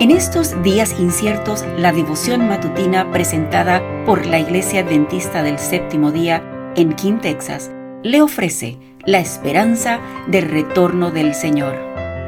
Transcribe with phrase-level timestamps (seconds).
[0.00, 6.72] En estos días inciertos, la devoción matutina presentada por la Iglesia Adventista del Séptimo Día
[6.76, 7.72] en King, Texas,
[8.04, 9.98] le ofrece la esperanza
[10.28, 11.74] del retorno del Señor.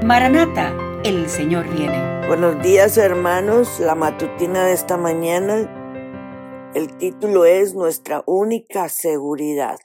[0.05, 0.75] Maranata,
[1.05, 2.27] el Señor viene.
[2.27, 9.79] Buenos días hermanos, la matutina de esta mañana, el título es Nuestra única seguridad.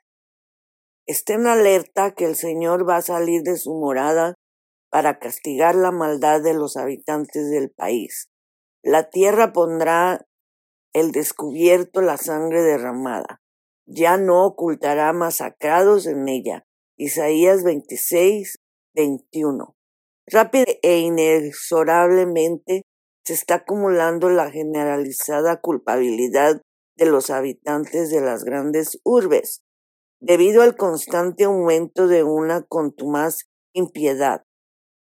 [1.05, 4.33] Estén alerta que el Señor va a salir de su morada
[4.95, 8.29] para castigar la maldad de los habitantes del país.
[8.81, 10.25] La tierra pondrá
[10.93, 13.41] el descubierto la sangre derramada.
[13.85, 16.65] Ya no ocultará masacrados en ella.
[16.95, 18.59] Isaías 26,
[18.95, 19.75] 21.
[20.27, 22.83] Rápida e inexorablemente
[23.25, 26.61] se está acumulando la generalizada culpabilidad
[26.95, 29.61] de los habitantes de las grandes urbes,
[30.21, 33.39] debido al constante aumento de una contumaz
[33.73, 34.44] impiedad.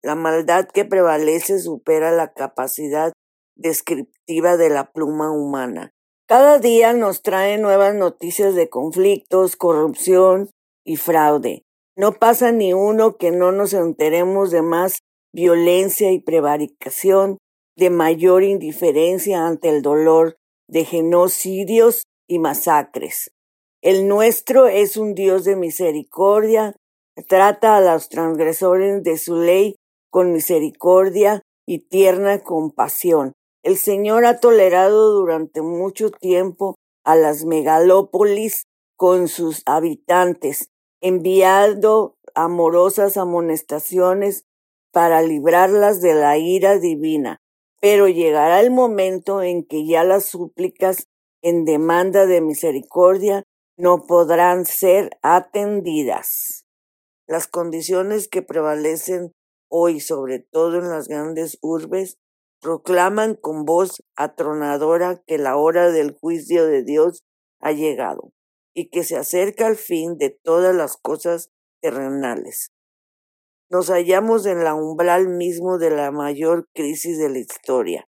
[0.05, 3.15] La maldad que prevalece supera la capacidad
[3.57, 5.93] descriptiva de la pluma humana.
[6.29, 10.51] Cada día nos trae nuevas noticias de conflictos, corrupción
[10.85, 11.63] y fraude.
[11.97, 14.99] No pasa ni uno que no nos enteremos de más
[15.33, 17.39] violencia y prevaricación,
[17.75, 20.37] de mayor indiferencia ante el dolor,
[20.69, 23.31] de genocidios y masacres.
[23.81, 26.77] El nuestro es un Dios de misericordia,
[27.27, 29.77] trata a los transgresores de su ley
[30.15, 33.33] con misericordia y tierna compasión.
[33.65, 38.63] El Señor ha tolerado durante mucho tiempo a las megalópolis
[38.97, 40.69] con sus habitantes,
[41.01, 44.45] enviando amorosas amonestaciones
[44.93, 47.41] para librarlas de la ira divina.
[47.81, 51.09] Pero llegará el momento en que ya las súplicas
[51.43, 53.43] en demanda de misericordia
[53.77, 56.67] no podrán ser atendidas.
[57.27, 59.33] Las condiciones que prevalecen
[59.77, 62.21] hoy, sobre todo en las grandes urbes,
[62.61, 67.25] proclaman con voz atronadora que la hora del juicio de Dios
[67.59, 68.33] ha llegado
[68.73, 71.51] y que se acerca al fin de todas las cosas
[71.83, 72.71] terrenales.
[73.69, 78.09] Nos hallamos en la umbral mismo de la mayor crisis de la historia.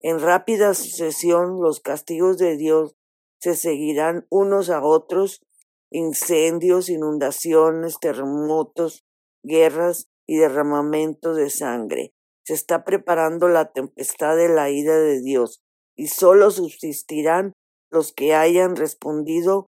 [0.00, 2.96] En rápida sucesión los castigos de Dios
[3.40, 5.42] se seguirán unos a otros,
[5.90, 9.04] incendios, inundaciones, terremotos,
[9.42, 12.12] guerras y derramamiento de sangre.
[12.44, 15.60] Se está preparando la tempestad de la ira de Dios,
[15.96, 17.52] y sólo subsistirán
[17.90, 19.68] los que hayan respondido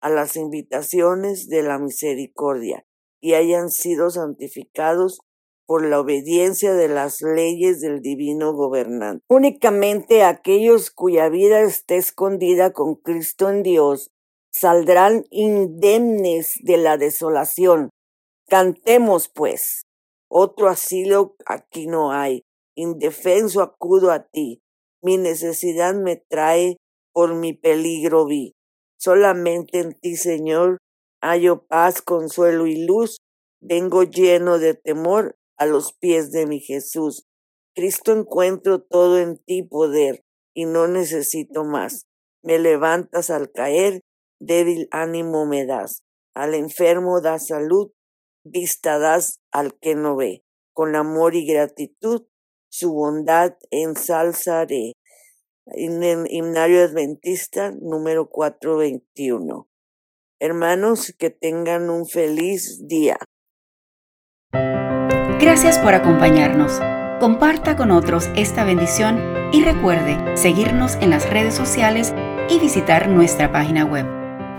[0.00, 2.84] a las invitaciones de la misericordia
[3.20, 5.20] y hayan sido santificados
[5.66, 9.24] por la obediencia de las leyes del divino gobernante.
[9.28, 14.10] Únicamente aquellos cuya vida esté escondida con Cristo en Dios
[14.52, 17.90] saldrán indemnes de la desolación.
[18.48, 19.82] Cantemos, pues,
[20.30, 22.44] otro asilo aquí no hay.
[22.76, 24.62] Indefenso acudo a ti.
[25.02, 26.76] Mi necesidad me trae,
[27.12, 28.54] por mi peligro vi.
[28.98, 30.78] Solamente en ti, Señor,
[31.20, 33.18] hallo paz, consuelo y luz.
[33.60, 37.26] Vengo lleno de temor a los pies de mi Jesús.
[37.74, 40.22] Cristo encuentro todo en ti poder
[40.54, 42.06] y no necesito más.
[42.42, 44.00] Me levantas al caer,
[44.40, 46.02] débil ánimo me das.
[46.34, 47.90] Al enfermo das salud
[48.44, 50.44] vista das al que no ve.
[50.72, 52.26] Con amor y gratitud
[52.68, 54.94] su bondad ensalzaré.
[55.74, 59.68] Himnario adventista número 421.
[60.40, 63.18] Hermanos, que tengan un feliz día.
[65.40, 66.80] Gracias por acompañarnos.
[67.20, 69.18] Comparta con otros esta bendición
[69.52, 72.14] y recuerde seguirnos en las redes sociales
[72.48, 74.06] y visitar nuestra página web.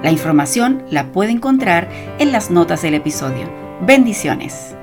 [0.04, 3.61] La información la puede encontrar en las notas del episodio.
[3.82, 4.76] Bendiciones.